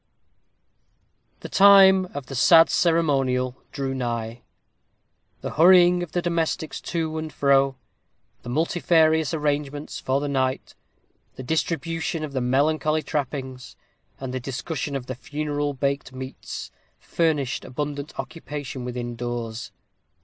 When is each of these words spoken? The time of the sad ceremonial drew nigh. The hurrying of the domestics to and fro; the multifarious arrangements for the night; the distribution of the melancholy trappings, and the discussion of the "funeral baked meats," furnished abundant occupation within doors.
The 1.41 1.47
time 1.47 2.05
of 2.15 2.25
the 2.25 2.33
sad 2.33 2.71
ceremonial 2.71 3.55
drew 3.71 3.93
nigh. 3.93 4.41
The 5.41 5.51
hurrying 5.51 6.01
of 6.01 6.13
the 6.13 6.23
domestics 6.23 6.81
to 6.81 7.19
and 7.19 7.31
fro; 7.31 7.75
the 8.41 8.49
multifarious 8.49 9.31
arrangements 9.31 9.99
for 9.99 10.19
the 10.19 10.27
night; 10.27 10.73
the 11.35 11.43
distribution 11.43 12.23
of 12.23 12.33
the 12.33 12.41
melancholy 12.41 13.03
trappings, 13.03 13.75
and 14.19 14.33
the 14.33 14.39
discussion 14.39 14.95
of 14.95 15.05
the 15.05 15.13
"funeral 15.13 15.75
baked 15.75 16.11
meats," 16.11 16.71
furnished 16.97 17.63
abundant 17.63 18.17
occupation 18.17 18.83
within 18.83 19.15
doors. 19.15 19.71